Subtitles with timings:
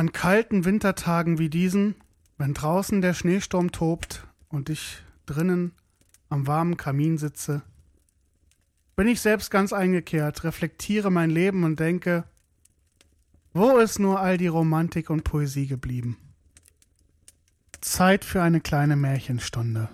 [0.00, 1.94] An kalten Wintertagen wie diesen,
[2.38, 5.72] wenn draußen der Schneesturm tobt und ich drinnen
[6.30, 7.60] am warmen Kamin sitze,
[8.96, 12.24] bin ich selbst ganz eingekehrt, reflektiere mein Leben und denke,
[13.52, 16.16] wo ist nur all die Romantik und Poesie geblieben?
[17.82, 19.90] Zeit für eine kleine Märchenstunde.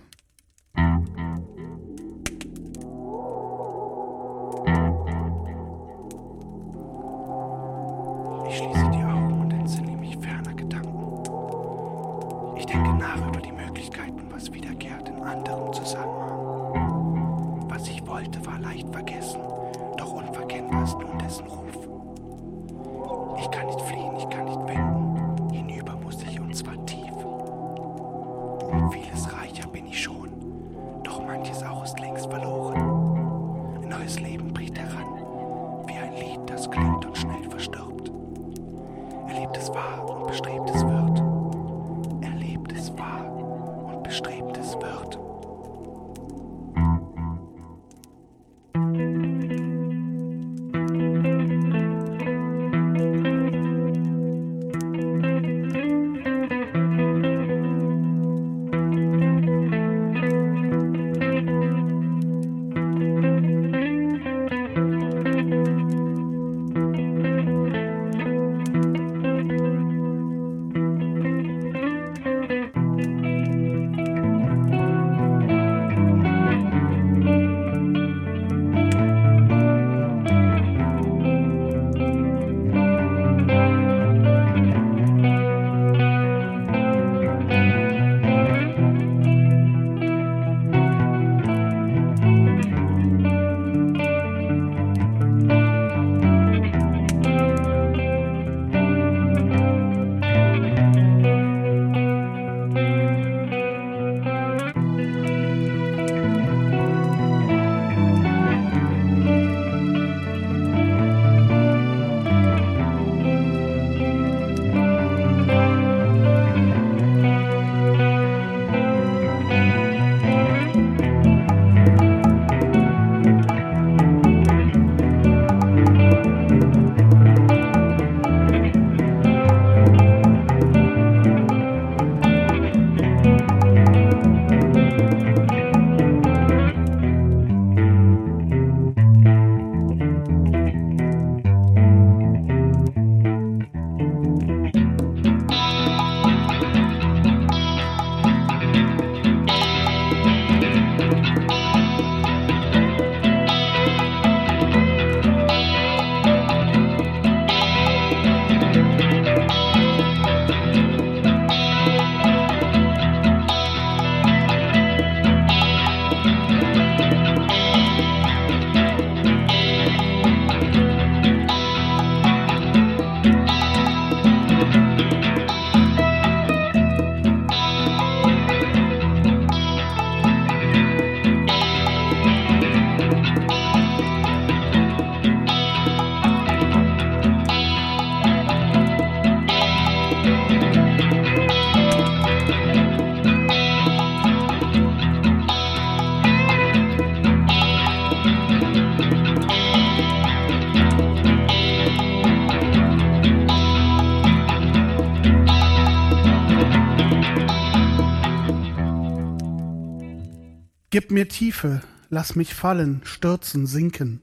[211.16, 214.20] Mir Tiefe, lass mich fallen, stürzen, sinken.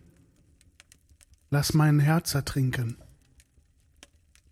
[1.50, 2.98] Lass mein Herz ertrinken.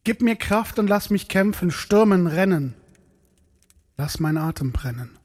[0.04, 2.74] Gib mir Kraft und lass mich kämpfen, stürmen, rennen.
[3.96, 5.20] Lass mein Atem brennen.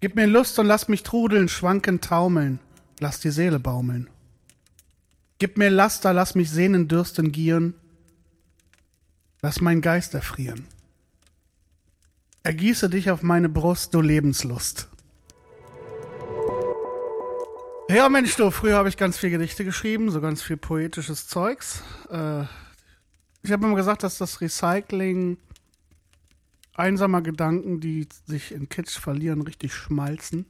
[0.00, 2.58] Gib mir Lust und lass mich trudeln, schwanken, taumeln.
[2.98, 4.08] Lass die Seele baumeln.
[5.36, 7.74] Gib mir Laster, lass mich sehnen, dürsten, gieren.
[9.42, 10.64] Lass mein Geist erfrieren.
[12.44, 14.88] Ergieße dich auf meine Brust, du Lebenslust.
[17.92, 21.82] Ja, Mensch, du, früher habe ich ganz viel Gedichte geschrieben, so ganz viel poetisches Zeugs.
[22.08, 22.44] Äh,
[23.42, 25.36] ich habe immer gesagt, dass das Recycling
[26.72, 30.46] einsamer Gedanken, die sich in Kitsch verlieren, richtig schmalzen.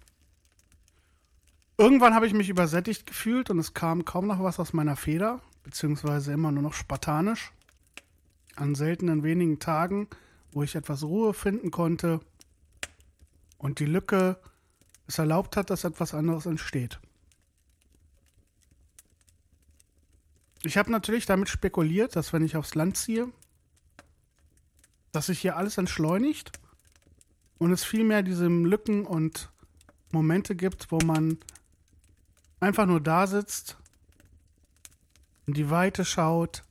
[1.78, 5.40] Irgendwann habe ich mich übersättigt gefühlt und es kam kaum noch was aus meiner Feder,
[5.64, 7.50] beziehungsweise immer nur noch spartanisch.
[8.54, 10.06] An seltenen wenigen Tagen,
[10.52, 12.20] wo ich etwas Ruhe finden konnte
[13.58, 14.38] und die Lücke
[15.08, 17.00] es erlaubt hat, dass etwas anderes entsteht.
[20.64, 23.28] Ich habe natürlich damit spekuliert, dass wenn ich aufs Land ziehe,
[25.10, 26.52] dass sich hier alles entschleunigt
[27.58, 29.50] und es vielmehr diese Lücken und
[30.12, 31.38] Momente gibt, wo man
[32.60, 33.76] einfach nur da sitzt,
[35.46, 36.62] in die Weite schaut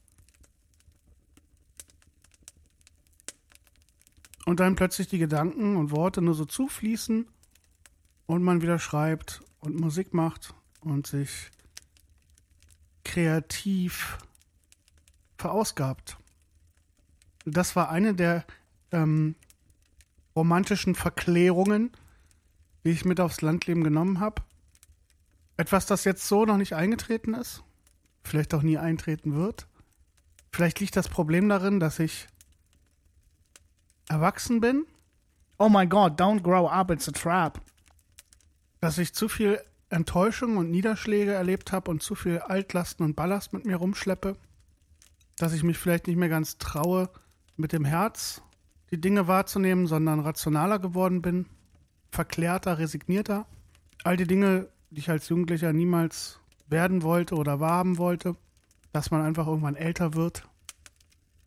[4.46, 7.28] und dann plötzlich die Gedanken und Worte nur so zufließen
[8.26, 11.52] und man wieder schreibt und Musik macht und sich
[13.04, 14.18] kreativ
[15.38, 16.18] verausgabt.
[17.46, 18.46] Das war eine der
[18.92, 19.36] ähm,
[20.36, 21.92] romantischen Verklärungen,
[22.84, 24.42] die ich mit aufs Landleben genommen habe.
[25.58, 27.64] Etwas, das jetzt so noch nicht eingetreten ist,
[28.24, 29.68] vielleicht auch nie eintreten wird.
[30.52, 32.28] Vielleicht liegt das Problem darin, dass ich
[34.10, 34.86] erwachsen bin.
[35.58, 37.62] Oh my god, don't grow up, it's a trap.
[38.80, 39.62] Dass ich zu viel
[39.92, 44.36] Enttäuschung und Niederschläge erlebt habe und zu viel Altlasten und Ballast mit mir rumschleppe.
[45.38, 47.10] Dass ich mich vielleicht nicht mehr ganz traue,
[47.58, 48.42] mit dem Herz
[48.92, 51.46] die Dinge wahrzunehmen, sondern rationaler geworden bin,
[52.12, 53.46] verklärter, resignierter.
[54.04, 58.36] All die Dinge, die ich als Jugendlicher niemals werden wollte oder wahrhaben wollte,
[58.92, 60.48] dass man einfach irgendwann älter wird.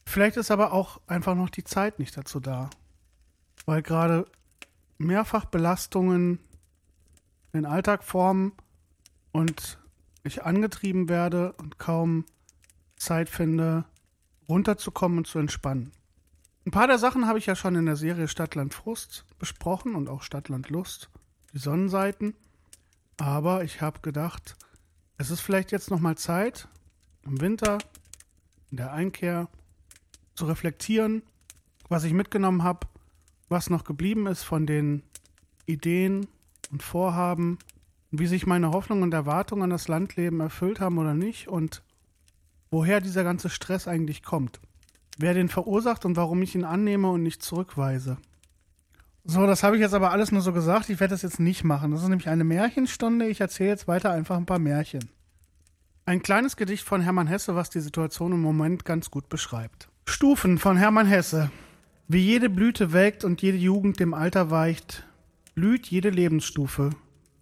[0.07, 2.71] Vielleicht ist aber auch einfach noch die Zeit nicht dazu da,
[3.67, 4.27] weil gerade
[4.99, 5.45] mehrfach
[7.55, 8.53] Den Alltag formen
[9.33, 9.79] und
[10.25, 12.25] ich angetrieben werde und kaum
[12.97, 13.85] Zeit finde,
[14.49, 15.93] runterzukommen und zu entspannen.
[16.67, 20.09] Ein paar der Sachen habe ich ja schon in der Serie Stadtland Frust besprochen und
[20.09, 21.11] auch Stadtland Lust,
[21.53, 22.35] die Sonnenseiten.
[23.19, 24.57] Aber ich habe gedacht,
[25.17, 26.69] es ist vielleicht jetzt nochmal Zeit,
[27.23, 27.79] im Winter,
[28.71, 29.49] in der Einkehr,
[30.35, 31.23] zu reflektieren,
[31.89, 32.89] was ich mitgenommen habe,
[33.49, 35.05] was noch geblieben ist von den
[35.67, 36.27] Ideen
[36.75, 37.59] und Vorhaben
[38.17, 41.83] wie sich meine Hoffnungen und Erwartungen an das Landleben erfüllt haben oder nicht und
[42.71, 44.61] woher dieser ganze Stress eigentlich kommt
[45.19, 48.17] wer den verursacht und warum ich ihn annehme und nicht zurückweise.
[49.25, 50.91] So, das habe ich jetzt aber alles nur so gesagt.
[50.91, 51.93] Ich werde das jetzt nicht machen.
[51.93, 53.27] Das ist nämlich eine Märchenstunde.
[53.27, 55.09] Ich erzähle jetzt weiter einfach ein paar Märchen.
[56.05, 59.89] Ein kleines Gedicht von Hermann Hesse, was die Situation im Moment ganz gut beschreibt.
[60.07, 61.51] Stufen von Hermann Hesse.
[62.07, 65.07] Wie jede Blüte welkt und jede Jugend dem Alter weicht,
[65.55, 66.91] blüht jede Lebensstufe,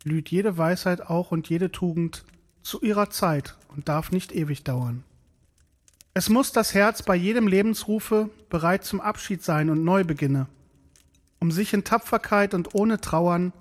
[0.04, 2.24] blüht jede Weisheit auch und jede Tugend
[2.62, 5.04] zu ihrer Zeit und darf nicht ewig dauern.
[6.14, 10.46] Es muss das Herz bei jedem Lebensrufe bereit zum Abschied sein und Neubeginne,
[11.40, 13.52] um sich in Tapferkeit und ohne Trauern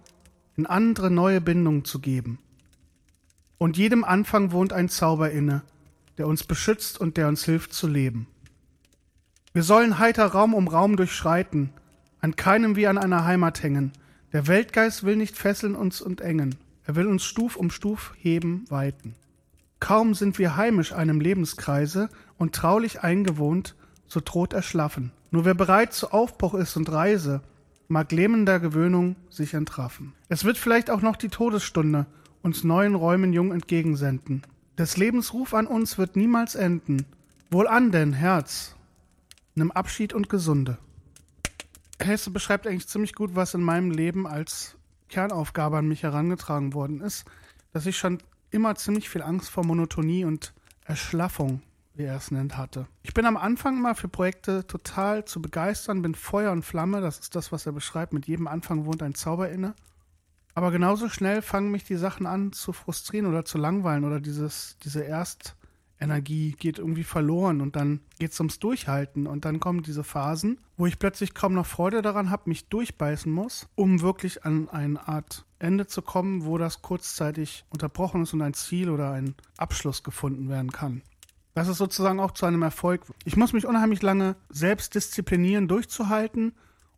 [0.58, 2.40] in andere neue Bindungen zu geben.
[3.58, 5.62] Und jedem Anfang wohnt ein Zauber inne,
[6.18, 8.28] der uns beschützt und der uns hilft zu leben.
[9.54, 11.72] Wir sollen heiter Raum um Raum durchschreiten,
[12.20, 13.92] an keinem wie an einer Heimat hängen.
[14.34, 16.56] Der Weltgeist will nicht fesseln uns und engen,
[16.86, 19.16] er will uns Stuf um Stuf heben, weiten.
[19.82, 23.76] Kaum sind wir heimisch einem Lebenskreise und traulich eingewohnt,
[24.08, 25.12] so droht erschlaffen.
[25.32, 27.42] Nur wer bereit zu Aufbruch ist und Reise,
[27.88, 30.14] mag lähmender Gewöhnung sich entraffen.
[30.30, 32.06] Es wird vielleicht auch noch die Todesstunde
[32.42, 34.44] uns neuen Räumen jung entgegensenden.
[34.78, 37.06] Des Lebens Ruf an uns wird niemals enden.
[37.50, 38.76] Wohlan denn, Herz,
[39.56, 40.78] nimm Abschied und Gesunde.
[42.06, 44.78] Hesse beschreibt eigentlich ziemlich gut, was in meinem Leben als
[45.10, 47.26] Kernaufgabe an mich herangetragen worden ist,
[47.74, 48.20] dass ich schon
[48.50, 50.54] immer ziemlich viel Angst vor Monotonie und
[50.86, 51.62] Erschlaffung,
[51.94, 52.88] wie er es nennt, hatte.
[53.04, 57.20] Ich bin am Anfang mal für Projekte total zu begeistern, bin Feuer und Flamme, das
[57.20, 58.14] ist das, was er beschreibt.
[58.14, 59.74] Mit jedem Anfang wohnt ein Zauber inne.
[60.54, 64.78] Aber genauso schnell fangen mich die Sachen an zu frustrieren oder zu langweilen oder dieses,
[64.84, 65.56] diese erst
[66.02, 70.60] Energie geht irgendwie verloren und dann geht es ums Durchhalten und dann kommen diese Phasen,
[70.76, 75.08] wo ich plötzlich kaum noch Freude daran habe, mich durchbeißen muss, um wirklich an eine
[75.08, 80.04] Art Ende zu kommen, wo das kurzzeitig unterbrochen ist und ein Ziel oder ein Abschluss
[80.04, 81.04] gefunden werden kann.
[81.54, 83.06] Das ist sozusagen auch zu einem Erfolg.
[83.26, 86.54] Ich muss mich unheimlich lange selbst disziplinieren, durchzuhalten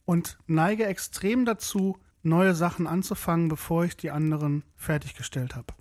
[0.05, 5.73] und neige extrem dazu, neue Sachen anzufangen, bevor ich die anderen fertiggestellt habe.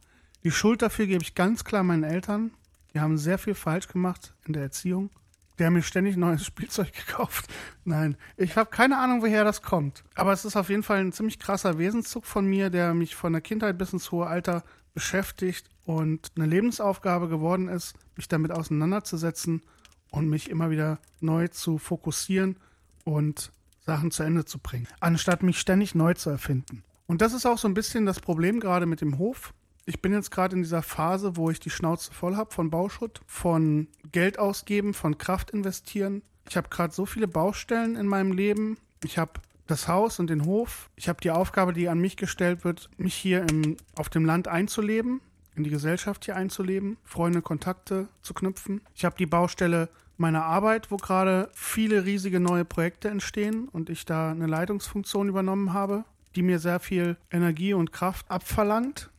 [0.43, 2.51] Die Schuld dafür gebe ich ganz klar meinen Eltern,
[2.95, 5.11] die haben sehr viel falsch gemacht in der Erziehung.
[5.59, 7.47] Die haben mir ständig neues Spielzeug gekauft.
[7.85, 10.05] Nein, ich habe keine Ahnung, woher das kommt.
[10.15, 13.33] Aber es ist auf jeden Fall ein ziemlich krasser Wesenszug von mir, der mich von
[13.33, 19.63] der Kindheit bis ins hohe Alter beschäftigt und eine Lebensaufgabe geworden ist, mich damit auseinanderzusetzen
[20.11, 22.57] und mich immer wieder neu zu fokussieren
[23.05, 23.53] und
[23.85, 26.85] Sachen zu Ende zu bringen, anstatt mich ständig neu zu erfinden.
[27.07, 30.13] Und das ist auch so ein bisschen das Problem gerade mit dem Hof ich bin
[30.13, 34.39] jetzt gerade in dieser Phase, wo ich die Schnauze voll habe von Bauschutt, von Geld
[34.39, 36.23] ausgeben, von Kraft investieren.
[36.49, 38.79] Ich habe gerade so viele Baustellen in meinem Leben.
[39.05, 39.33] Ich habe
[39.67, 40.91] das Haus und den Hof.
[40.97, 44.49] Ich habe die Aufgabe, die an mich gestellt wird, mich hier im, auf dem Land
[44.49, 45.21] einzuleben,
[45.55, 48.81] in die Gesellschaft hier einzuleben, Freunde, Kontakte zu knüpfen.
[48.95, 54.05] Ich habe die Baustelle, meiner Arbeit, wo gerade viele riesige neue Projekte entstehen und ich
[54.05, 56.05] da eine Leitungsfunktion übernommen habe,
[56.37, 59.11] die mir sehr viel Energie und Kraft abverlangt.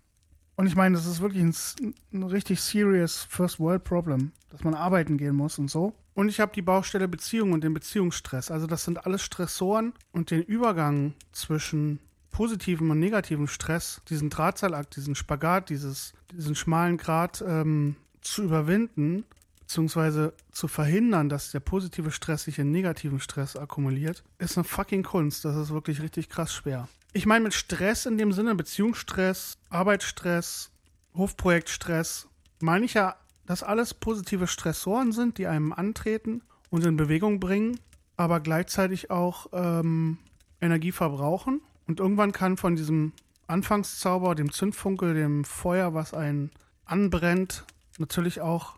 [0.64, 4.76] Und ich meine, das ist wirklich ein, ein richtig serious First World Problem, dass man
[4.76, 5.92] arbeiten gehen muss und so.
[6.14, 8.50] Und ich habe die Baustelle Beziehung und den Beziehungsstress.
[8.50, 12.00] Also das sind alles Stressoren und den Übergang zwischen
[12.32, 19.26] positivem und negativem Stress, diesen Drahtseilakt, diesen Spagat, dieses, diesen schmalen Grat ähm, zu überwinden,
[19.74, 25.02] beziehungsweise zu verhindern, dass der positive Stress sich in negativen Stress akkumuliert, ist eine fucking
[25.02, 25.46] Kunst.
[25.46, 26.88] Das ist wirklich richtig krass schwer.
[27.12, 30.70] Ich meine mit Stress in dem Sinne Beziehungsstress, Arbeitsstress,
[31.16, 32.28] Hofprojektstress,
[32.60, 33.16] meine ich ja,
[33.48, 37.80] dass alles positive Stressoren sind, die einem antreten und in Bewegung bringen,
[38.16, 40.20] aber gleichzeitig auch ähm,
[40.62, 41.62] Energie verbrauchen.
[41.88, 43.12] Und irgendwann kann von diesem
[43.48, 46.52] Anfangszauber, dem Zündfunkel, dem Feuer, was einen
[46.86, 47.66] anbrennt,
[47.98, 48.76] natürlich auch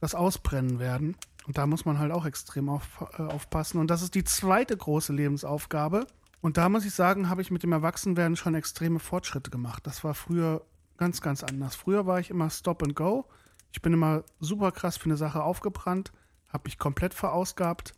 [0.00, 1.16] das Ausbrennen werden.
[1.46, 3.78] Und da muss man halt auch extrem auf, äh, aufpassen.
[3.78, 6.06] Und das ist die zweite große Lebensaufgabe.
[6.40, 9.86] Und da muss ich sagen, habe ich mit dem Erwachsenwerden schon extreme Fortschritte gemacht.
[9.86, 10.64] Das war früher
[10.96, 11.74] ganz, ganz anders.
[11.74, 13.26] Früher war ich immer Stop and Go.
[13.72, 16.12] Ich bin immer super krass für eine Sache aufgebrannt,
[16.48, 17.94] habe mich komplett verausgabt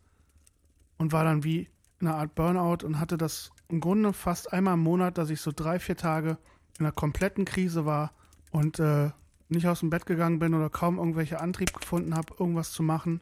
[0.97, 1.69] und war dann wie
[2.01, 5.41] in einer Art Burnout und hatte das im Grunde fast einmal im Monat, dass ich
[5.41, 6.39] so drei, vier Tage
[6.79, 8.13] in einer kompletten Krise war
[8.51, 9.11] und äh,
[9.49, 13.21] nicht aus dem Bett gegangen bin oder kaum irgendwelche Antrieb gefunden habe, irgendwas zu machen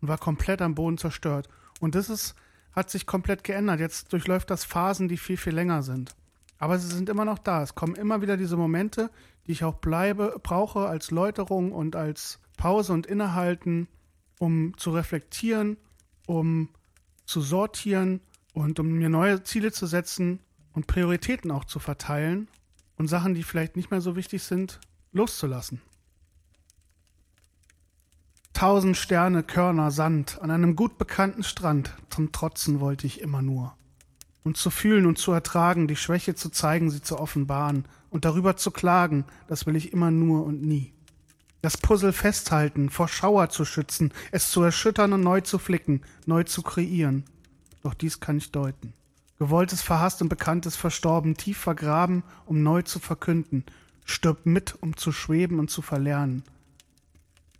[0.00, 1.48] und war komplett am Boden zerstört.
[1.80, 2.34] Und das ist,
[2.72, 3.80] hat sich komplett geändert.
[3.80, 6.14] Jetzt durchläuft das Phasen, die viel, viel länger sind.
[6.58, 7.62] Aber sie sind immer noch da.
[7.62, 9.10] Es kommen immer wieder diese Momente,
[9.46, 13.88] die ich auch bleibe, brauche als Läuterung und als Pause und Innehalten,
[14.38, 15.76] um zu reflektieren,
[16.26, 16.68] um
[17.24, 18.20] zu sortieren
[18.52, 20.40] und um mir neue Ziele zu setzen
[20.72, 22.48] und Prioritäten auch zu verteilen
[22.96, 24.80] und Sachen, die vielleicht nicht mehr so wichtig sind,
[25.12, 25.80] loszulassen.
[28.52, 33.74] Tausend Sterne, Körner, Sand an einem gut bekannten Strand, zum Trotzen wollte ich immer nur.
[34.44, 38.56] Und zu fühlen und zu ertragen, die Schwäche zu zeigen, sie zu offenbaren und darüber
[38.56, 40.92] zu klagen, das will ich immer nur und nie.
[41.62, 46.42] Das Puzzle festhalten, vor Schauer zu schützen, es zu erschüttern und neu zu flicken, neu
[46.42, 47.24] zu kreieren.
[47.82, 48.94] Doch dies kann ich deuten.
[49.38, 53.64] Gewolltes verhasst und Bekanntes verstorben, tief vergraben, um neu zu verkünden,
[54.04, 56.42] Stirb mit, um zu schweben und zu verlernen.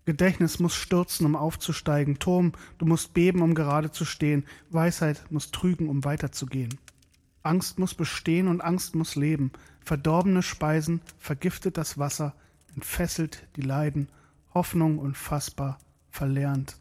[0.04, 2.18] Gedächtnis muss stürzen, um aufzusteigen.
[2.18, 4.44] Turm, du musst beben, um gerade zu stehen.
[4.70, 6.78] Weisheit muss trügen, um weiterzugehen.
[7.44, 9.52] Angst muss bestehen und Angst muss leben.
[9.84, 12.34] Verdorbene Speisen vergiftet das Wasser,
[12.74, 14.08] entfesselt die Leiden.
[14.54, 15.78] Hoffnung unfassbar
[16.10, 16.76] verlernt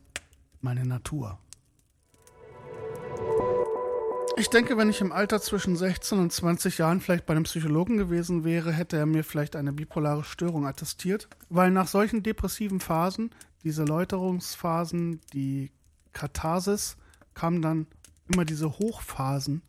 [0.62, 1.40] meine Natur.
[4.38, 7.98] Ich denke, wenn ich im Alter zwischen 16 und 20 Jahren vielleicht bei einem Psychologen
[7.98, 11.28] gewesen wäre, hätte er mir vielleicht eine bipolare Störung attestiert.
[11.50, 13.32] Weil nach solchen depressiven Phasen,
[13.64, 15.72] diese Läuterungsphasen, die
[16.14, 16.98] Katharsis,
[17.34, 17.88] kamen dann
[18.28, 19.62] immer diese Hochphasen,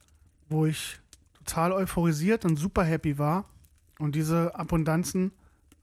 [0.48, 1.00] wo ich
[1.34, 3.46] total euphorisiert und super happy war.
[3.98, 5.32] Und diese Abundanzen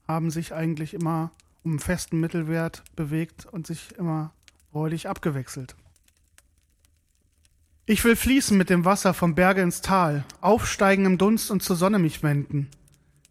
[0.08, 1.32] haben sich eigentlich immer
[1.62, 4.32] um einen festen Mittelwert bewegt und sich immer
[4.72, 5.76] freudig abgewechselt.
[7.90, 11.74] Ich will fließen mit dem Wasser vom Berge ins Tal, aufsteigen im Dunst und zur
[11.74, 12.68] Sonne mich wenden.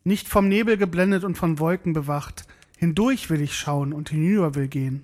[0.04, 2.46] Nicht vom Nebel geblendet und von Wolken bewacht,
[2.78, 5.04] hindurch will ich schauen und hinüber will gehen.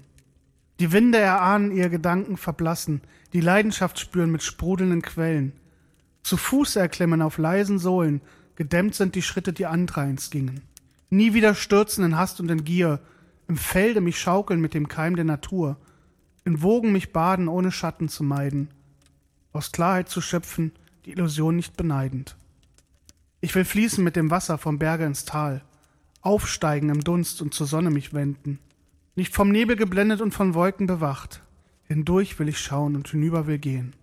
[0.82, 3.00] Die Winde erahnen ihr Gedanken verblassen,
[3.32, 5.54] die Leidenschaft spüren mit sprudelnden Quellen.
[6.22, 8.20] Zu Fuß erklimmen auf leisen Sohlen,
[8.58, 10.64] gedämmt sind die Schritte, die andreins gingen.
[11.10, 13.00] Nie wieder stürzen in Hast und in Gier,
[13.48, 15.78] im Felde mich schaukeln mit dem Keim der Natur,
[16.44, 18.68] in Wogen mich baden, ohne Schatten zu meiden
[19.56, 20.74] aus Klarheit zu schöpfen,
[21.06, 22.36] die Illusion nicht beneidend.
[23.40, 25.64] Ich will fließen mit dem Wasser vom Berge ins Tal,
[26.22, 28.60] aufsteigen im Dunst und zur Sonne mich wenden,
[29.16, 31.42] nicht vom Nebel geblendet und von Wolken bewacht,
[31.88, 33.94] hindurch will ich schauen und hinüber will gehen.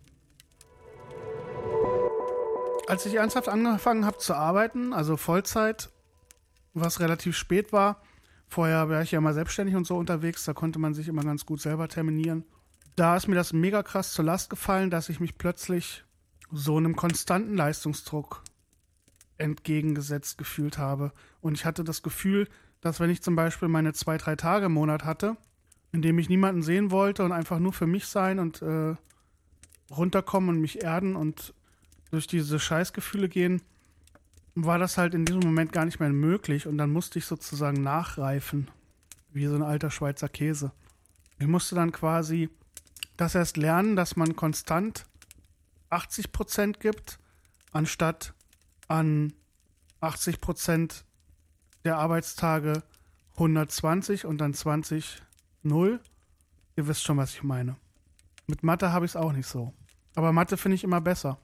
[2.86, 5.90] Als ich ernsthaft angefangen habe zu arbeiten, also Vollzeit,
[6.72, 8.00] was relativ spät war,
[8.48, 11.44] vorher war ich ja mal selbstständig und so unterwegs, da konnte man sich immer ganz
[11.44, 12.44] gut selber terminieren
[12.96, 16.04] da ist mir das mega krass zur Last gefallen, dass ich mich plötzlich
[16.50, 18.42] so einem konstanten Leistungsdruck
[19.38, 21.12] entgegengesetzt gefühlt habe.
[21.40, 22.48] Und ich hatte das Gefühl,
[22.80, 25.36] dass wenn ich zum Beispiel meine zwei, drei Tage im Monat hatte,
[25.92, 28.94] in dem ich niemanden sehen wollte und einfach nur für mich sein und äh,
[29.90, 31.54] runterkommen und mich erden und
[32.10, 33.62] durch diese Scheißgefühle gehen,
[34.54, 37.82] war das halt in diesem Moment gar nicht mehr möglich und dann musste ich sozusagen
[37.82, 38.70] nachreifen,
[39.32, 40.72] wie so ein alter Schweizer Käse.
[41.38, 42.50] Ich musste dann quasi
[43.16, 45.06] das erst lernen, dass man konstant
[45.90, 47.18] 80 Prozent gibt,
[47.70, 48.34] anstatt
[48.88, 49.32] an
[50.00, 51.04] 80 Prozent
[51.84, 52.82] der Arbeitstage
[53.34, 55.22] 120 und dann 20
[55.62, 56.00] 0.
[56.76, 57.76] Ihr wisst schon, was ich meine.
[58.46, 59.72] Mit Mathe habe ich es auch nicht so.
[60.14, 61.38] Aber Mathe finde ich immer besser.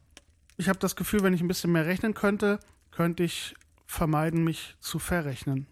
[0.56, 2.58] Ich habe das Gefühl, wenn ich ein bisschen mehr rechnen könnte,
[2.90, 3.54] könnte ich
[3.86, 5.66] vermeiden, mich zu verrechnen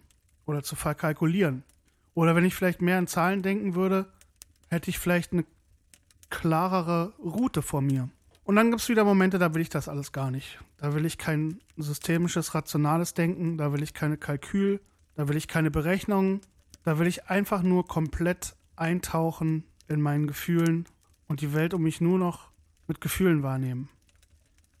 [0.45, 1.63] oder zu verkalkulieren.
[2.13, 4.11] Oder wenn ich vielleicht mehr in Zahlen denken würde,
[4.69, 5.45] hätte ich vielleicht eine
[6.29, 8.09] klarere Route vor mir.
[8.43, 10.59] Und dann gibt es wieder Momente, da will ich das alles gar nicht.
[10.77, 14.79] Da will ich kein systemisches, rationales Denken, da will ich keine Kalkül,
[15.15, 16.41] da will ich keine Berechnungen,
[16.83, 20.85] da will ich einfach nur komplett eintauchen in meinen Gefühlen
[21.27, 22.49] und die Welt um mich nur noch
[22.87, 23.89] mit Gefühlen wahrnehmen.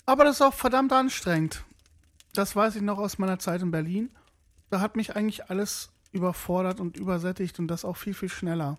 [0.05, 1.65] Aber das ist auch verdammt anstrengend.
[2.33, 4.09] Das weiß ich noch aus meiner Zeit in Berlin.
[4.69, 8.77] Da hat mich eigentlich alles überfordert und übersättigt und das auch viel, viel schneller.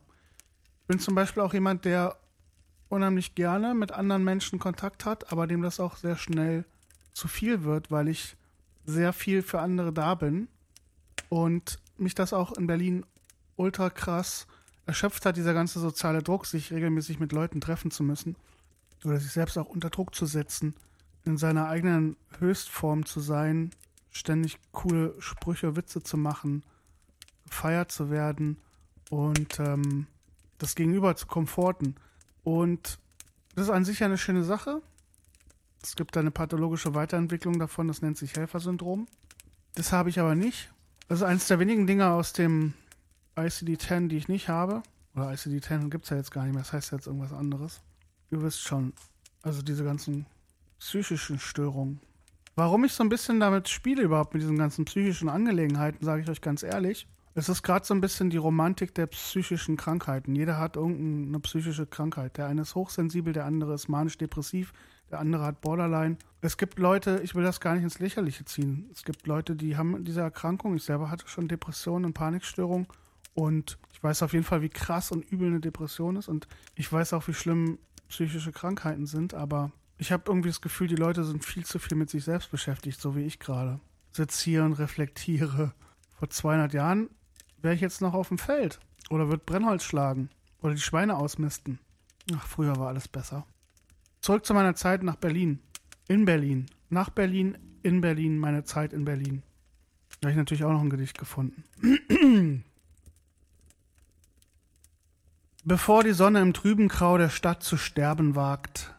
[0.81, 2.17] Ich bin zum Beispiel auch jemand, der
[2.89, 6.65] unheimlich gerne mit anderen Menschen Kontakt hat, aber dem das auch sehr schnell
[7.13, 8.37] zu viel wird, weil ich
[8.87, 10.49] sehr viel für andere da bin
[11.29, 13.05] und mich das auch in Berlin
[13.57, 14.47] ultra krass
[14.87, 18.37] erschöpft hat, dieser ganze soziale Druck, sich regelmäßig mit Leuten treffen zu müssen
[19.05, 20.75] oder sich selbst auch unter Druck zu setzen,
[21.25, 23.71] in seiner eigenen Höchstform zu sein,
[24.11, 26.65] ständig coole Sprüche, Witze zu machen,
[27.47, 28.59] gefeiert zu werden
[29.11, 30.07] und ähm,
[30.57, 31.97] das Gegenüber zu komforten.
[32.49, 32.99] Und
[33.55, 34.81] das ist an sich eine schöne Sache.
[35.83, 39.07] Es gibt eine pathologische Weiterentwicklung davon, das nennt sich Helfersyndrom.
[39.75, 40.73] Das habe ich aber nicht.
[41.09, 42.73] Das ist eines der wenigen Dinge aus dem
[43.37, 44.83] ICD-10, die ich nicht habe.
[45.15, 47.83] Oder ICD-10 gibt es ja jetzt gar nicht mehr, das heißt jetzt irgendwas anderes.
[48.31, 48.95] Ihr wisst schon,
[49.43, 50.25] also diese ganzen
[50.79, 52.01] psychischen Störungen.
[52.57, 56.31] Warum ich so ein bisschen damit spiele überhaupt mit diesen ganzen psychischen Angelegenheiten, sage ich
[56.31, 57.07] euch ganz ehrlich.
[57.39, 60.35] Es ist gerade so ein bisschen die Romantik der psychischen Krankheiten.
[60.35, 62.37] Jeder hat irgendeine psychische Krankheit.
[62.37, 64.73] Der eine ist hochsensibel, der andere ist manisch-depressiv,
[65.13, 66.17] der andere hat Borderline.
[66.41, 68.91] Es gibt Leute, ich will das gar nicht ins Lächerliche ziehen.
[68.93, 70.75] Es gibt Leute, die haben diese Erkrankung.
[70.75, 72.89] Ich selber hatte schon Depressionen und Panikstörungen.
[73.35, 76.27] Und ich weiß auf jeden Fall, wie krass und übel eine Depression ist.
[76.27, 77.79] Und ich weiß auch, wie schlimm
[78.09, 79.35] psychische Krankheiten sind.
[79.35, 82.51] Aber ich habe irgendwie das Gefühl, die Leute sind viel zu viel mit sich selbst
[82.51, 83.79] beschäftigt, so wie ich gerade.
[84.11, 85.73] Sitze hier und reflektiere.
[86.19, 87.11] Vor 200 Jahren
[87.63, 91.79] wäre ich jetzt noch auf dem Feld oder würde Brennholz schlagen oder die Schweine ausmisten.
[92.35, 93.47] Ach, früher war alles besser.
[94.21, 95.61] Zurück zu meiner Zeit nach Berlin.
[96.09, 96.67] In Berlin.
[96.91, 99.43] Nach Berlin, in Berlin, meine Zeit in Berlin.
[100.21, 101.65] Da habe ich natürlich auch noch ein Gedicht gefunden.
[105.65, 108.95] Bevor die Sonne im trüben Grau der Stadt zu sterben wagt,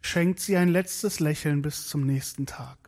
[0.00, 2.85] schenkt sie ein letztes Lächeln bis zum nächsten Tag.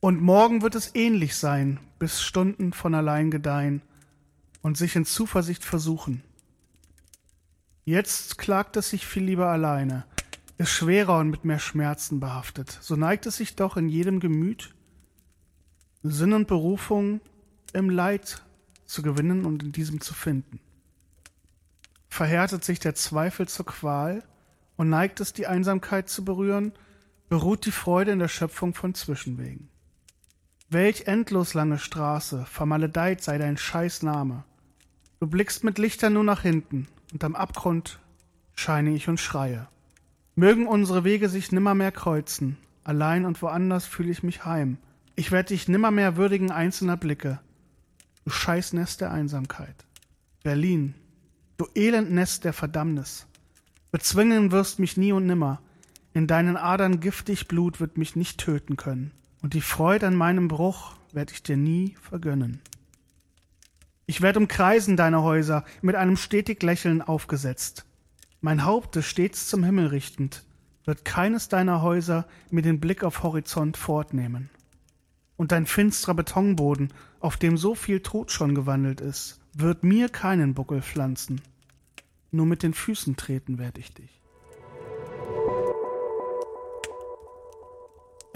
[0.00, 3.82] Und morgen wird es ähnlich sein, bis Stunden von allein gedeihen
[4.62, 6.22] und sich in Zuversicht versuchen.
[7.84, 10.04] Jetzt klagt es sich viel lieber alleine,
[10.56, 12.78] ist schwerer und mit mehr Schmerzen behaftet.
[12.80, 14.74] So neigt es sich doch in jedem Gemüt,
[16.02, 17.20] Sinn und Berufung
[17.72, 18.44] im Leid
[18.86, 20.60] zu gewinnen und in diesem zu finden.
[22.08, 24.22] Verhärtet sich der Zweifel zur Qual
[24.76, 26.72] und neigt es, die Einsamkeit zu berühren,
[27.28, 29.68] beruht die Freude in der Schöpfung von Zwischenwegen.
[30.70, 34.44] Welch endlos lange Straße, vermaledeit sei dein Scheißname.
[35.18, 38.00] Du blickst mit Lichtern nur nach hinten, und am Abgrund
[38.54, 39.66] scheine ich und schreie.
[40.34, 44.76] Mögen unsere Wege sich nimmermehr kreuzen, allein und woanders fühle ich mich heim.
[45.16, 47.40] Ich werd dich nimmermehr würdigen einzelner Blicke.
[48.26, 49.86] Du Scheißnest der Einsamkeit.
[50.42, 50.94] Berlin,
[51.56, 53.26] du Elendnest der Verdammnis.
[53.90, 55.62] Bezwingen wirst mich nie und nimmer.
[56.12, 60.48] In deinen Adern giftig Blut wird mich nicht töten können und die Freude an meinem
[60.48, 62.60] Bruch werd ich dir nie vergönnen.
[64.06, 67.84] Ich werd umkreisen deine Häuser, mit einem stetig Lächeln aufgesetzt.
[68.40, 70.44] Mein Haupt ist stets zum Himmel richtend,
[70.84, 74.48] wird keines deiner Häuser mir den Blick auf Horizont fortnehmen.
[75.36, 80.54] Und dein finstrer Betonboden, auf dem so viel Tod schon gewandelt ist, wird mir keinen
[80.54, 81.40] Buckel pflanzen.
[82.30, 84.17] Nur mit den Füßen treten werd ich dich.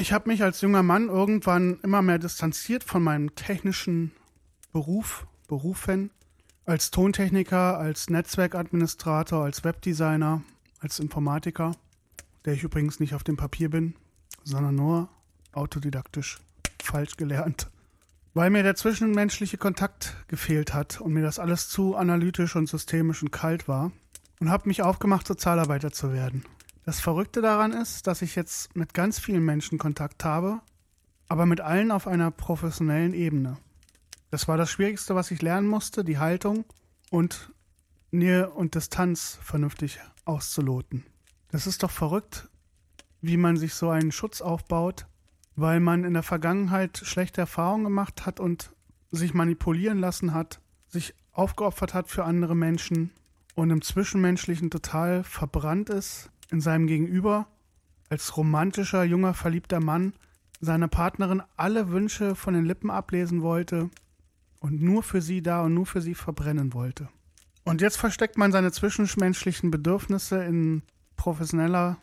[0.02, 4.10] Ich habe mich als junger Mann irgendwann immer mehr distanziert von meinem technischen
[4.72, 6.10] Beruf, Berufen,
[6.64, 10.42] als Tontechniker, als Netzwerkadministrator, als Webdesigner,
[10.80, 11.70] als Informatiker,
[12.44, 13.94] der ich übrigens nicht auf dem Papier bin,
[14.42, 15.08] sondern nur
[15.52, 16.40] autodidaktisch
[16.82, 17.70] falsch gelernt.
[18.34, 23.22] Weil mir der zwischenmenschliche Kontakt gefehlt hat und mir das alles zu analytisch und systemisch
[23.22, 23.92] und kalt war
[24.40, 26.44] und habe mich aufgemacht, Sozialarbeiter zu werden.
[26.84, 30.60] Das Verrückte daran ist, dass ich jetzt mit ganz vielen Menschen Kontakt habe,
[31.28, 33.56] aber mit allen auf einer professionellen Ebene.
[34.30, 36.64] Das war das Schwierigste, was ich lernen musste, die Haltung
[37.10, 37.52] und
[38.10, 41.04] Nähe und Distanz vernünftig auszuloten.
[41.50, 42.48] Das ist doch verrückt,
[43.20, 45.06] wie man sich so einen Schutz aufbaut,
[45.54, 48.74] weil man in der Vergangenheit schlechte Erfahrungen gemacht hat und
[49.12, 53.12] sich manipulieren lassen hat, sich aufgeopfert hat für andere Menschen
[53.54, 57.48] und im Zwischenmenschlichen total verbrannt ist in seinem Gegenüber,
[58.08, 60.12] als romantischer, junger, verliebter Mann
[60.60, 63.90] seiner Partnerin alle Wünsche von den Lippen ablesen wollte
[64.60, 67.08] und nur für sie da und nur für sie verbrennen wollte.
[67.64, 70.82] Und jetzt versteckt man seine zwischenmenschlichen Bedürfnisse in
[71.16, 71.98] professioneller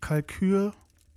[0.00, 0.72] Kalkül,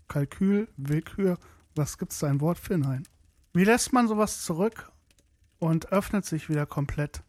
[0.07, 1.38] Kalkül, Willkür,
[1.75, 2.77] was gibt's da ein Wort für?
[2.77, 3.07] Nein.
[3.53, 4.91] Wie lässt man sowas zurück
[5.59, 7.23] und öffnet sich wieder komplett?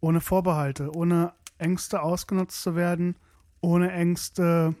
[0.00, 3.16] Ohne Vorbehalte, ohne Ängste ausgenutzt zu werden,
[3.60, 4.74] ohne Ängste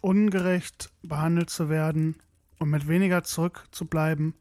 [0.00, 2.16] ungerecht behandelt zu werden
[2.58, 4.34] und mit weniger zurückzubleiben,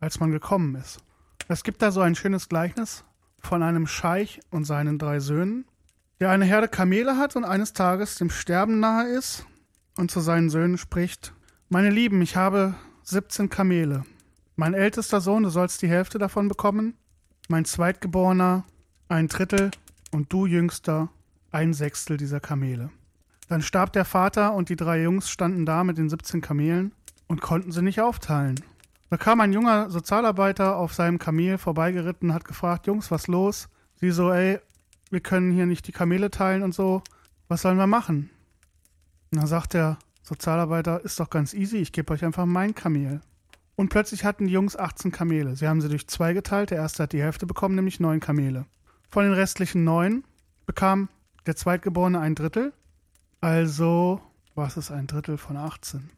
[0.00, 1.00] als man gekommen ist.
[1.48, 3.04] Es gibt da so ein schönes Gleichnis
[3.38, 5.64] von einem Scheich und seinen drei Söhnen,
[6.20, 9.44] der eine Herde Kamele hat und eines Tages dem Sterben nahe ist
[9.96, 11.32] und zu seinen Söhnen spricht,
[11.68, 14.04] Meine Lieben, ich habe 17 Kamele.
[14.56, 16.94] Mein ältester Sohn, du sollst die Hälfte davon bekommen,
[17.48, 18.64] mein zweitgeborener
[19.08, 19.70] ein Drittel
[20.10, 21.10] und du jüngster
[21.50, 22.90] ein Sechstel dieser Kamele.
[23.48, 26.92] Dann starb der Vater und die drei Jungs standen da mit den 17 Kamelen
[27.26, 28.60] und konnten sie nicht aufteilen.
[29.10, 33.68] Da kam ein junger Sozialarbeiter auf seinem Kamel vorbeigeritten hat gefragt, Jungs, was los?
[33.96, 34.58] Sie so, ey,
[35.10, 37.02] wir können hier nicht die Kamele teilen und so.
[37.48, 38.30] Was sollen wir machen?
[39.30, 43.20] Und dann sagt der Sozialarbeiter, ist doch ganz easy, ich gebe euch einfach mein Kamel.
[43.76, 45.56] Und plötzlich hatten die Jungs 18 Kamele.
[45.56, 46.70] Sie haben sie durch zwei geteilt.
[46.70, 48.66] Der erste hat die Hälfte bekommen, nämlich neun Kamele.
[49.10, 50.24] Von den restlichen neun
[50.66, 51.08] bekam
[51.46, 52.72] der Zweitgeborene ein Drittel.
[53.42, 54.20] Also,
[54.54, 56.10] was ist ein Drittel von 18?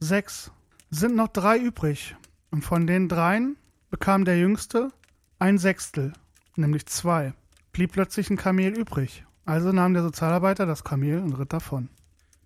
[0.00, 0.50] Sechs.
[0.90, 2.16] Sind noch drei übrig.
[2.50, 3.56] Und von den dreien
[3.88, 4.90] bekam der Jüngste
[5.38, 6.12] ein Sechstel,
[6.56, 7.34] nämlich zwei.
[7.70, 9.24] Blieb plötzlich ein Kamel übrig.
[9.44, 11.88] Also nahm der Sozialarbeiter das Kamel und ritt davon.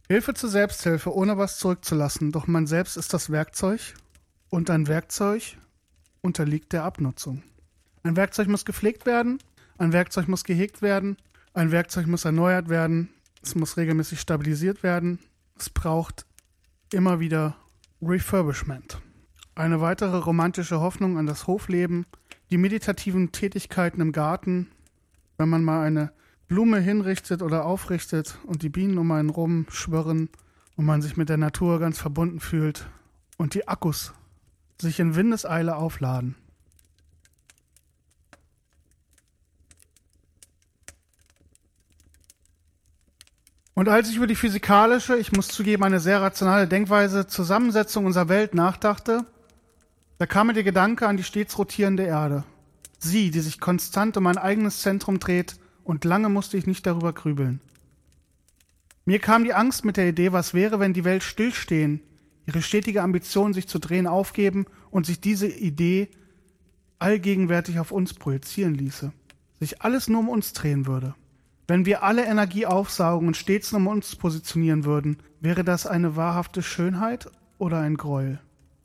[0.07, 2.31] Hilfe zur Selbsthilfe, ohne was zurückzulassen.
[2.31, 3.95] Doch man selbst ist das Werkzeug
[4.51, 5.57] und ein Werkzeug
[6.21, 7.43] unterliegt der Abnutzung.
[8.03, 9.39] Ein Werkzeug muss gepflegt werden,
[9.79, 11.17] ein Werkzeug muss gehegt werden,
[11.55, 13.09] ein Werkzeug muss erneuert werden,
[13.47, 15.19] es muss regelmäßig stabilisiert werden,
[15.59, 16.27] es braucht
[16.93, 17.57] immer wieder
[18.03, 19.01] Refurbishment.
[19.55, 22.07] Eine weitere romantische Hoffnung an das Hofleben,
[22.51, 24.69] die meditativen Tätigkeiten im Garten,
[25.39, 26.13] wenn man mal eine
[26.49, 30.29] Blume hinrichtet oder aufrichtet und die Bienen um einen rum schwirren
[30.77, 32.89] und man sich mit der Natur ganz verbunden fühlt
[33.37, 34.13] und die Akkus
[34.81, 36.35] sich in Windeseile aufladen.
[43.77, 48.31] Und als ich über die physikalische, ich muss zugeben, eine sehr rationale Denkweise Zusammensetzung unserer
[48.31, 49.27] Welt nachdachte,
[50.17, 52.45] da kam mir der Gedanke an die stets rotierende Erde.
[52.99, 57.13] Sie, die sich konstant um ein eigenes Zentrum dreht, und lange musste ich nicht darüber
[57.13, 57.61] grübeln.
[59.05, 62.01] Mir kam die Angst mit der Idee, was wäre, wenn die Welt stillstehen,
[62.47, 66.09] ihre stetige Ambition, sich zu drehen, aufgeben und sich diese Idee
[66.99, 69.13] allgegenwärtig auf uns projizieren ließe,
[69.61, 71.15] sich alles nur um uns drehen würde.
[71.69, 76.63] Wenn wir alle Energie aufsaugen und stets um uns positionieren würden, wäre das eine wahrhafte
[76.63, 78.39] Schönheit oder ein Gräuel?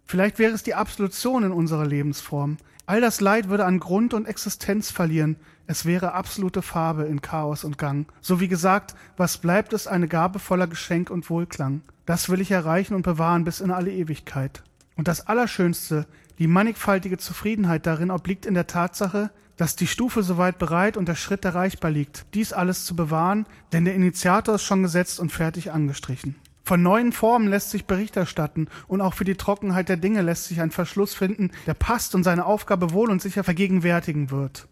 [0.04, 2.58] Vielleicht wäre es die Absolution in unserer Lebensform.
[2.88, 5.38] All das Leid würde an Grund und Existenz verlieren.
[5.68, 8.12] Es wäre absolute Farbe in Chaos und Gang.
[8.20, 11.82] So wie gesagt, was bleibt, ist eine Gabe voller Geschenk und Wohlklang.
[12.08, 14.64] Das will ich erreichen und bewahren bis in alle Ewigkeit.
[14.96, 16.06] Und das Allerschönste,
[16.40, 21.16] die mannigfaltige Zufriedenheit darin obliegt in der Tatsache, dass die Stufe soweit bereit und der
[21.16, 25.72] Schritt erreichbar liegt, dies alles zu bewahren, denn der Initiator ist schon gesetzt und fertig
[25.72, 26.36] angestrichen.
[26.64, 30.46] Von neuen Formen lässt sich Bericht erstatten und auch für die Trockenheit der Dinge lässt
[30.46, 34.68] sich ein Verschluss finden, der passt und seine Aufgabe wohl und sicher vergegenwärtigen wird.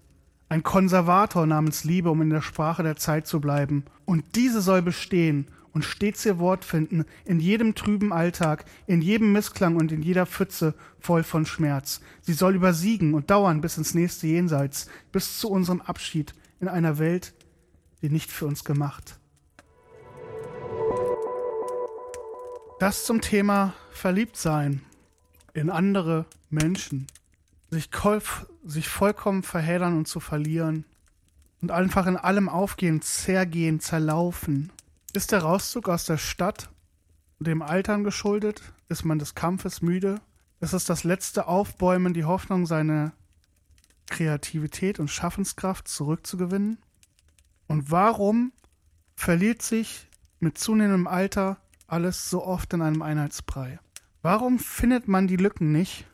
[0.50, 3.86] Ein Konservator namens Liebe, um in der Sprache der Zeit zu bleiben.
[4.06, 9.32] Und diese soll bestehen und stets ihr Wort finden, in jedem trüben Alltag, in jedem
[9.32, 12.02] Missklang und in jeder Pfütze voll von Schmerz.
[12.22, 17.00] Sie soll übersiegen und dauern bis ins nächste Jenseits, bis zu unserem Abschied in einer
[17.00, 17.34] Welt,
[18.02, 19.20] die nicht für uns gemacht.
[22.80, 24.82] Das zum Thema Verliebtsein
[25.54, 27.08] in andere Menschen,
[27.70, 27.90] sich,
[28.64, 30.86] sich vollkommen verheddern und zu verlieren
[31.62, 34.72] und einfach in allem aufgehen, zergehen, zerlaufen.
[35.12, 36.70] Ist der Rauszug aus der Stadt
[37.40, 38.62] dem Altern geschuldet?
[38.90, 40.22] Ist man des Kampfes müde?
[40.60, 43.14] Ist es das letzte Aufbäumen, die Hoffnung, seine
[44.06, 46.78] Kreativität und Schaffenskraft zurückzugewinnen?
[47.68, 48.52] Und warum
[49.16, 50.08] verliert sich
[50.40, 53.80] mit zunehmendem Alter alles so oft in einem Einheitsbrei?
[54.22, 56.06] Warum findet man die Lücken nicht?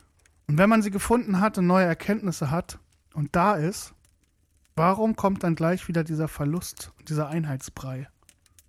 [0.46, 2.78] Und wenn man sie gefunden hat und neue Erkenntnisse hat
[3.12, 3.92] und da ist,
[4.74, 8.08] warum kommt dann gleich wieder dieser Verlust, dieser Einheitsbrei?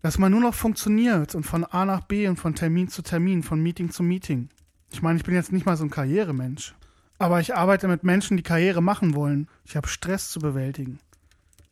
[0.01, 3.43] Dass man nur noch funktioniert und von A nach B und von Termin zu Termin,
[3.43, 4.49] von Meeting zu Meeting.
[4.91, 6.75] Ich meine, ich bin jetzt nicht mal so ein Karrieremensch.
[7.19, 9.47] Aber ich arbeite mit Menschen, die Karriere machen wollen.
[9.65, 10.99] Ich habe Stress zu bewältigen.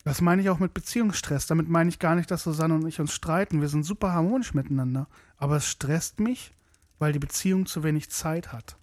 [0.04, 1.48] Das meine ich auch mit Beziehungsstress.
[1.48, 3.62] Damit meine ich gar nicht, dass Susanne und ich uns streiten.
[3.62, 5.08] Wir sind super harmonisch miteinander.
[5.38, 6.52] Aber es stresst mich,
[7.00, 8.78] weil die Beziehung zu wenig Zeit hat.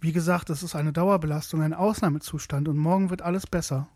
[0.00, 3.88] Wie gesagt, es ist eine Dauerbelastung, ein Ausnahmezustand und morgen wird alles besser.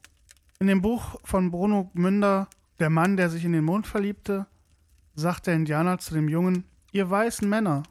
[0.58, 4.46] In dem Buch von Bruno Münder, Der Mann, der sich in den Mond verliebte,
[5.14, 7.84] sagt der Indianer zu dem Jungen, ihr weißen Männer,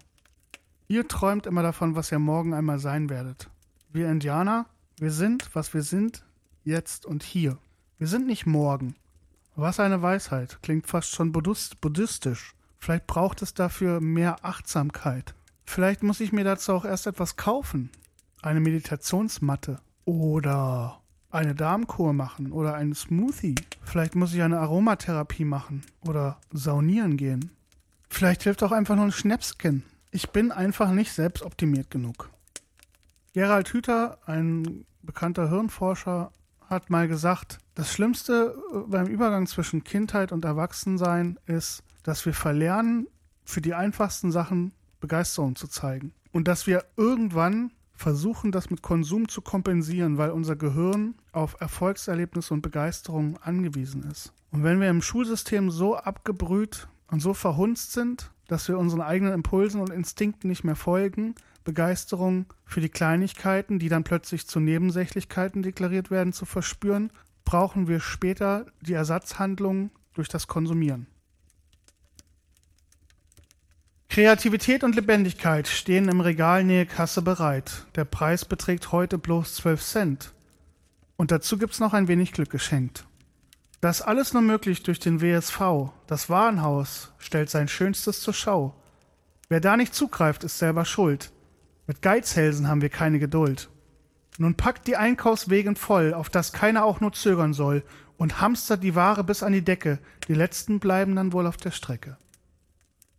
[0.88, 3.50] ihr träumt immer davon, was ihr morgen einmal sein werdet.
[3.90, 4.66] Wir Indianer,
[5.00, 6.26] wir sind, was wir sind,
[6.64, 7.58] jetzt und hier.
[7.98, 8.96] Wir sind nicht morgen.
[9.56, 12.56] Was eine Weisheit, klingt fast schon buddhistisch.
[12.80, 15.36] Vielleicht braucht es dafür mehr Achtsamkeit.
[15.66, 17.92] Vielleicht muss ich mir dazu auch erst etwas kaufen.
[18.42, 21.03] Eine Meditationsmatte oder
[21.34, 23.56] eine Darmkur machen oder einen Smoothie.
[23.84, 27.52] Vielleicht muss ich eine Aromatherapie machen oder saunieren gehen.
[28.10, 29.84] Vielleicht hilft auch einfach nur ein Schnäpschen.
[30.12, 32.30] Ich bin einfach nicht selbstoptimiert genug.
[33.34, 36.32] Gerald Hüther, ein bekannter Hirnforscher,
[36.70, 42.34] hat mal gesagt, das Schlimmste äh, beim Übergang zwischen Kindheit und Erwachsensein ist, dass wir
[42.34, 43.08] verlernen,
[43.46, 46.14] für die einfachsten Sachen Begeisterung zu zeigen.
[46.32, 52.54] Und dass wir irgendwann versuchen, das mit Konsum zu kompensieren, weil unser Gehirn auf Erfolgserlebnisse
[52.54, 54.34] und Begeisterung angewiesen ist.
[54.52, 59.34] Und wenn wir im Schulsystem so abgebrüht und so verhunzt sind, dass wir unseren eigenen
[59.34, 65.62] Impulsen und Instinkten nicht mehr folgen, Begeisterung für die Kleinigkeiten, die dann plötzlich zu Nebensächlichkeiten
[65.62, 67.12] deklariert werden, zu verspüren,
[67.46, 71.08] brauchen wir später die Ersatzhandlung durch das Konsumieren.
[74.14, 77.88] Kreativität und Lebendigkeit stehen im Regal nähe Kasse bereit.
[77.96, 80.34] Der Preis beträgt heute bloß 12 Cent.
[81.16, 83.08] Und dazu gibt's noch ein wenig Glück geschenkt.
[83.82, 85.90] Das alles nur möglich durch den WSV.
[86.06, 88.76] Das Warenhaus stellt sein Schönstes zur Schau.
[89.50, 91.32] Wer da nicht zugreift, ist selber schuld.
[91.88, 93.72] Mit Geizhälsen haben wir keine Geduld.
[94.38, 97.84] Nun packt die Einkaufswegen voll, auf das keiner auch nur zögern soll,
[98.18, 99.98] und hamstert die Ware bis an die Decke.
[100.28, 102.18] Die letzten bleiben dann wohl auf der Strecke.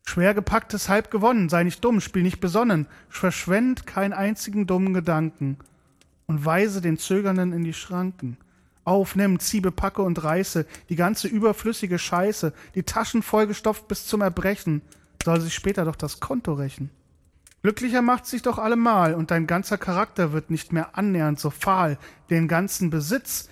[0.07, 5.59] Schwer gepacktes halb gewonnen, sei nicht dumm, spiel nicht besonnen, verschwend keinen einzigen dummen Gedanken
[6.27, 8.37] und weise den Zögernden in die Schranken.
[8.85, 14.21] Auf, nimm, zieh, bepacke und reiße die ganze überflüssige Scheiße, die Taschen vollgestopft bis zum
[14.21, 14.83] Erbrechen,
[15.25, 16.91] soll sich später doch das Konto rächen.
[17.63, 21.99] Glücklicher macht sich doch allemal und dein ganzer Charakter wird nicht mehr annähernd so fahl,
[22.29, 23.49] den ganzen Besitz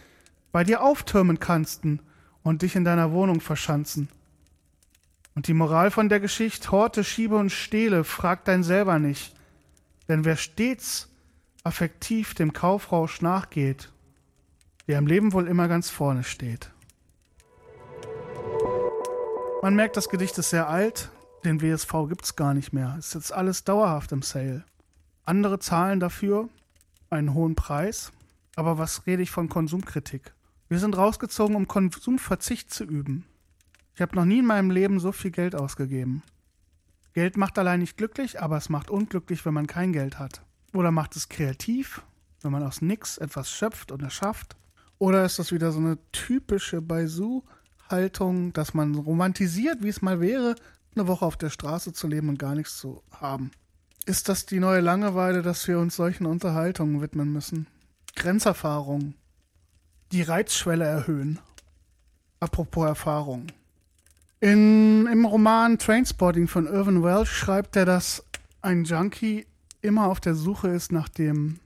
[0.52, 2.00] bei dir auftürmen kannsten
[2.42, 4.10] und dich in deiner Wohnung verschanzen.
[5.34, 9.34] Und die Moral von der Geschichte, Horte, Schiebe und Stehle, fragt dein selber nicht.
[10.08, 11.08] Denn wer stets
[11.64, 13.90] affektiv dem Kaufrausch nachgeht,
[14.88, 16.70] der im Leben wohl immer ganz vorne steht.
[19.62, 21.10] Man merkt, das Gedicht ist sehr alt,
[21.44, 22.96] den WSV gibt's gar nicht mehr.
[22.98, 24.64] Es ist jetzt alles dauerhaft im Sale.
[25.24, 26.48] Andere zahlen dafür
[27.10, 28.10] einen hohen Preis,
[28.56, 30.32] aber was rede ich von Konsumkritik?
[30.68, 33.24] Wir sind rausgezogen, um Konsumverzicht zu üben.
[33.94, 36.22] Ich habe noch nie in meinem Leben so viel Geld ausgegeben.
[37.12, 40.42] Geld macht allein nicht glücklich, aber es macht unglücklich, wenn man kein Geld hat.
[40.72, 42.02] Oder macht es kreativ,
[42.40, 44.56] wenn man aus nichts etwas schöpft und erschafft.
[44.98, 50.54] Oder ist das wieder so eine typische Baisu-Haltung, dass man romantisiert, wie es mal wäre,
[50.94, 53.50] eine Woche auf der Straße zu leben und gar nichts zu haben?
[54.06, 57.66] Ist das die neue Langeweile, dass wir uns solchen Unterhaltungen widmen müssen?
[58.16, 59.14] Grenzerfahrungen.
[60.12, 61.38] Die Reizschwelle erhöhen.
[62.40, 63.48] Apropos Erfahrung.
[64.42, 68.24] In, Im Roman Trainspotting von Irvin Welsh schreibt er, dass
[68.60, 69.46] ein Junkie
[69.82, 71.60] immer auf der Suche ist nach dem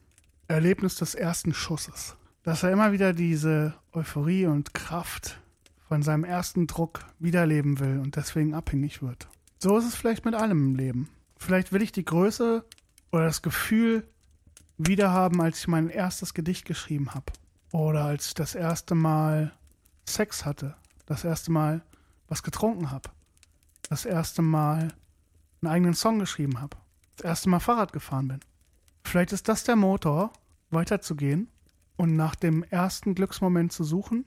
[0.47, 2.17] Erlebnis des ersten Schusses.
[2.43, 5.41] Dass er immer wieder diese Euphorie und Kraft
[5.89, 9.27] von seinem ersten Druck wiederleben will und deswegen abhängig wird.
[9.59, 11.09] So ist es vielleicht mit allem im Leben.
[11.39, 12.63] Vielleicht will ich die Größe
[13.11, 14.07] oder das Gefühl
[14.77, 17.33] wiederhaben, als ich mein erstes Gedicht geschrieben habe.
[17.73, 19.55] Oder als ich das erste Mal
[20.05, 20.77] Sex hatte.
[21.07, 21.81] Das erste Mal
[22.29, 23.11] was getrunken habe,
[23.89, 24.93] das erste Mal
[25.63, 26.77] einen eigenen Song geschrieben habe,
[27.17, 28.41] das erste Mal Fahrrad gefahren bin.
[29.05, 30.33] Vielleicht ist das der Motor,
[30.71, 31.49] weiterzugehen
[31.97, 34.25] und nach dem ersten Glücksmoment zu suchen.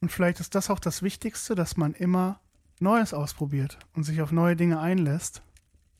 [0.00, 2.40] Und vielleicht ist das auch das Wichtigste, dass man immer
[2.78, 5.42] Neues ausprobiert und sich auf neue Dinge einlässt,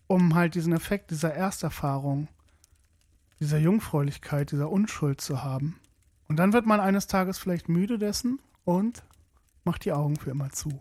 [0.06, 2.28] um halt diesen Effekt dieser Ersterfahrung,
[3.40, 5.80] dieser Jungfräulichkeit, dieser Unschuld zu haben.
[6.28, 9.04] Und dann wird man eines Tages vielleicht müde dessen und
[9.64, 10.80] macht die Augen für immer zu.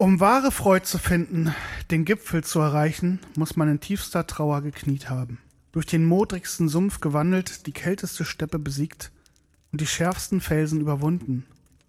[0.00, 1.52] Um wahre Freude zu finden,
[1.90, 5.38] den Gipfel zu erreichen, muss man in tiefster Trauer gekniet haben.
[5.72, 9.10] Durch den modrigsten Sumpf gewandelt, die kälteste Steppe besiegt
[9.72, 11.46] und die schärfsten Felsen überwunden.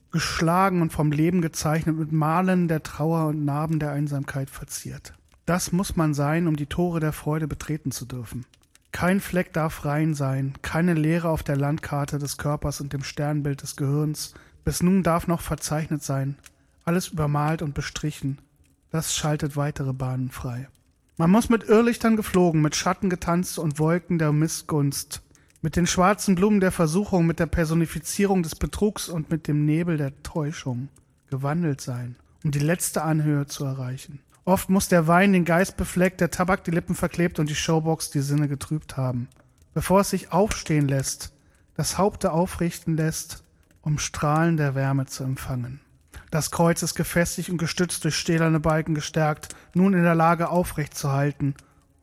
[0.10, 5.14] Geschlagen und vom Leben gezeichnet mit Malen der Trauer und Narben der Einsamkeit verziert.
[5.46, 8.44] Das muss man sein, um die Tore der Freude betreten zu dürfen.
[8.92, 13.62] Kein Fleck darf rein sein, keine Leere auf der Landkarte des Körpers und dem Sternbild
[13.62, 14.34] des Gehirns.
[14.66, 16.38] Bis nun darf noch verzeichnet sein,
[16.86, 18.40] alles übermalt und bestrichen.
[18.92, 20.68] Das schaltet weitere Bahnen frei.
[21.18, 25.22] Man muss mit Irrlichtern geflogen, mit Schatten getanzt und Wolken der Missgunst,
[25.62, 29.98] mit den schwarzen Blumen der Versuchung, mit der Personifizierung des Betrugs und mit dem Nebel
[29.98, 30.88] der Täuschung
[31.30, 34.20] gewandelt sein, um die letzte Anhöhe zu erreichen.
[34.46, 38.10] Oft muss der Wein den Geist befleckt, der Tabak die Lippen verklebt und die Showbox
[38.10, 39.28] die Sinne getrübt haben.
[39.74, 41.34] Bevor es sich aufstehen lässt,
[41.76, 43.44] das Haupte aufrichten lässt,
[43.82, 45.82] um Strahlen der Wärme zu empfangen.
[46.32, 50.96] Das Kreuz ist gefestigt und gestützt durch stählerne Balken gestärkt, nun in der Lage aufrecht
[50.96, 51.56] zu halten,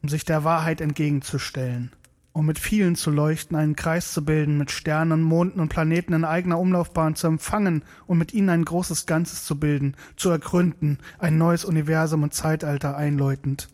[0.03, 1.93] um sich der Wahrheit entgegenzustellen,
[2.33, 6.25] um mit vielen zu leuchten, einen Kreis zu bilden, mit Sternen, Monden und Planeten in
[6.25, 11.39] eigener Umlaufbahn zu empfangen und mit ihnen ein großes Ganzes zu bilden, zu ergründen, ein
[11.39, 13.69] neues Universum und Zeitalter einläutend,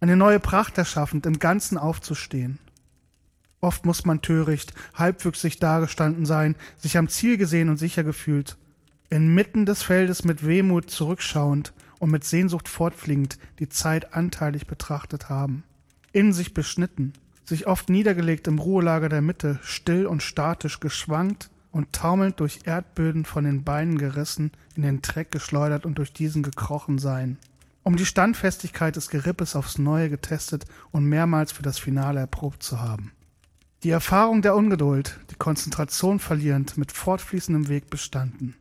[0.00, 2.58] eine neue Pracht erschaffend, im Ganzen aufzustehen.
[3.60, 8.56] Oft muss man töricht, halbwüchsig dagestanden sein, sich am Ziel gesehen und sicher gefühlt,
[9.10, 15.64] inmitten des Feldes mit Wehmut zurückschauend und mit Sehnsucht fortfliegend die Zeit anteilig betrachtet haben,
[16.12, 17.12] in sich beschnitten,
[17.44, 23.24] sich oft niedergelegt im Ruhelager der Mitte, still und statisch geschwankt und taumelnd durch Erdböden
[23.24, 27.38] von den Beinen gerissen, in den Dreck geschleudert und durch diesen gekrochen sein,
[27.82, 32.80] um die Standfestigkeit des Gerippes aufs Neue getestet und mehrmals für das Finale erprobt zu
[32.80, 33.12] haben.
[33.82, 38.56] Die Erfahrung der Ungeduld, die Konzentration verlierend, mit fortfließendem Weg bestanden.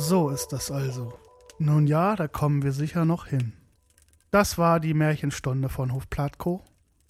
[0.00, 1.12] So ist das also.
[1.58, 3.52] Nun ja, da kommen wir sicher noch hin.
[4.30, 6.62] Das war die Märchenstunde von Hofplatko.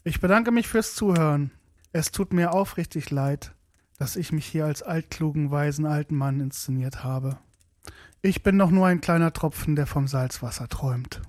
[0.04, 1.50] Ich bedanke mich fürs Zuhören.
[1.92, 3.54] Es tut mir aufrichtig leid,
[3.98, 7.36] dass ich mich hier als altklugen, weisen alten Mann inszeniert habe.
[8.22, 11.20] Ich bin doch nur ein kleiner Tropfen, der vom Salzwasser träumt.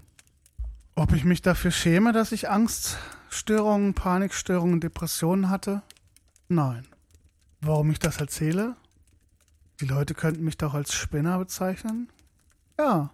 [0.96, 5.82] Ob ich mich dafür schäme, dass ich Angststörungen, Panikstörungen, Depressionen hatte?
[6.48, 6.88] Nein.
[7.60, 8.78] Warum ich das erzähle?
[9.80, 12.10] Die Leute könnten mich doch als Spinner bezeichnen?
[12.78, 13.12] Ja.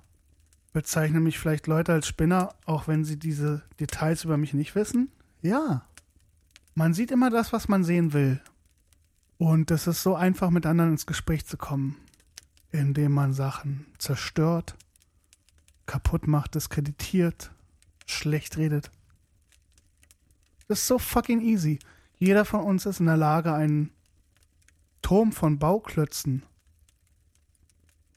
[0.73, 5.11] Bezeichnen mich vielleicht Leute als Spinner, auch wenn sie diese Details über mich nicht wissen?
[5.41, 5.85] Ja.
[6.73, 8.41] Man sieht immer das, was man sehen will.
[9.37, 11.97] Und es ist so einfach, mit anderen ins Gespräch zu kommen,
[12.71, 14.75] indem man Sachen zerstört,
[15.85, 17.51] kaputt macht, diskreditiert,
[18.07, 18.91] schlecht redet.
[20.67, 21.79] Das ist so fucking easy.
[22.17, 23.91] Jeder von uns ist in der Lage, einen
[25.01, 26.43] Turm von Bauklötzen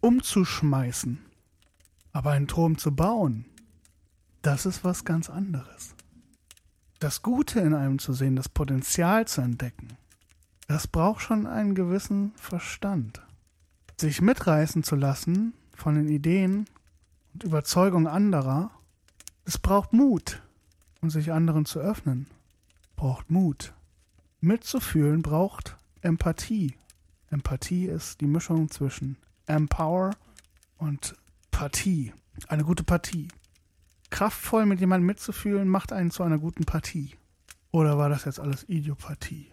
[0.01, 1.19] umzuschmeißen.
[2.13, 3.45] Aber einen Turm zu bauen,
[4.43, 5.95] das ist was ganz anderes.
[7.01, 9.97] Das Gute in einem zu sehen, das Potenzial zu entdecken,
[10.67, 13.23] das braucht schon einen gewissen Verstand.
[13.97, 16.67] Sich mitreißen zu lassen von den Ideen
[17.33, 18.71] und Überzeugungen anderer,
[19.45, 20.43] das braucht Mut.
[21.01, 22.27] Und sich anderen zu öffnen,
[22.97, 23.73] braucht Mut.
[24.41, 26.75] Mitzufühlen braucht Empathie.
[27.31, 29.17] Empathie ist die Mischung zwischen
[29.49, 30.11] Empower
[30.77, 31.17] und
[31.51, 32.13] Partie.
[32.49, 33.29] Eine gute Partie.
[34.11, 37.17] Kraftvoll mit jemandem mitzufühlen macht einen zu einer guten Partie.
[37.71, 39.51] Oder war das jetzt alles Idiopathie?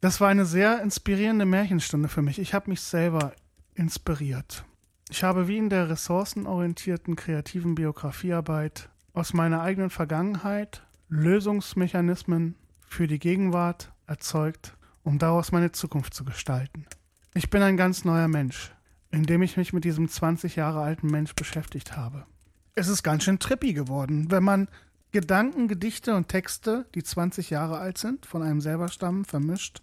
[0.00, 2.38] Das war eine sehr inspirierende Märchenstunde für mich.
[2.38, 3.32] Ich habe mich selber
[3.74, 4.64] inspiriert.
[5.10, 12.54] Ich habe wie in der ressourcenorientierten kreativen Biografiearbeit aus meiner eigenen Vergangenheit Lösungsmechanismen
[12.86, 16.86] für die Gegenwart erzeugt, um daraus meine Zukunft zu gestalten.
[17.34, 18.72] Ich bin ein ganz neuer Mensch
[19.10, 22.26] indem ich mich mit diesem 20 Jahre alten Mensch beschäftigt habe.
[22.74, 24.68] Es ist ganz schön trippy geworden, wenn man
[25.12, 29.82] Gedanken, Gedichte und Texte, die 20 Jahre alt sind, von einem selber stammen, vermischt.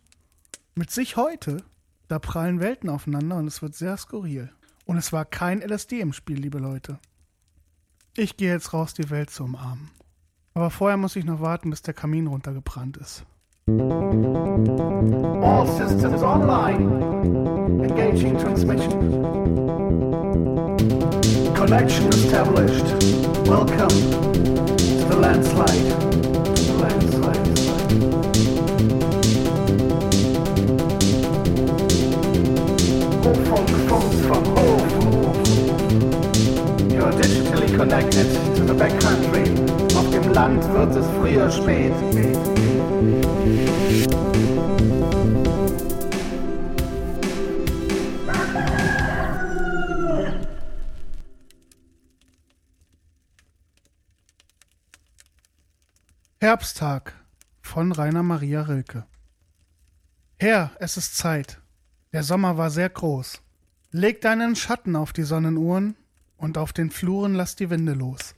[0.73, 1.63] Mit sich heute,
[2.07, 4.49] da prallen Welten aufeinander und es wird sehr skurril.
[4.85, 6.99] Und es war kein LSD im Spiel, liebe Leute.
[8.15, 9.91] Ich gehe jetzt raus, die Welt zu umarmen.
[10.53, 13.25] Aber vorher muss ich noch warten, bis der Kamin runtergebrannt ist.
[13.69, 16.83] All systems online.
[17.83, 18.91] Engaging transmission.
[21.53, 22.85] Connection established.
[23.45, 25.83] Welcome to the landslide.
[26.79, 27.47] Landslide.
[33.21, 34.81] Hofunk phones from Hof.
[36.93, 39.56] You're digitally connected to the backcountry.
[40.47, 41.91] Land wird es früher spät.
[56.39, 57.13] Herbsttag
[57.61, 59.05] von Rainer Maria Rilke.
[60.39, 61.59] Herr, es ist Zeit.
[62.13, 63.41] Der Sommer war sehr groß.
[63.91, 65.97] Leg deinen Schatten auf die Sonnenuhren
[66.37, 68.33] und auf den Fluren lass die Winde los.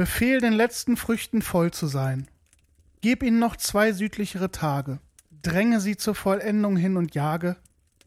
[0.00, 2.26] Befehl, den letzten Früchten voll zu sein.
[3.02, 4.98] Gib ihnen noch zwei südlichere Tage,
[5.42, 7.58] dränge sie zur Vollendung hin und jage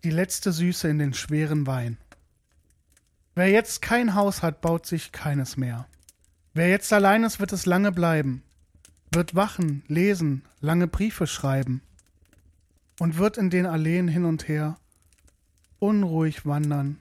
[0.03, 1.99] die letzte Süße in den schweren Wein.
[3.35, 5.87] Wer jetzt kein Haus hat, baut sich keines mehr.
[6.55, 8.41] Wer jetzt allein ist, wird es lange bleiben,
[9.11, 11.83] wird wachen, lesen, lange Briefe schreiben
[12.99, 14.77] und wird in den Alleen hin und her
[15.77, 16.97] unruhig wandern,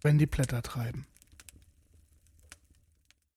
[0.00, 1.04] wenn die Blätter treiben.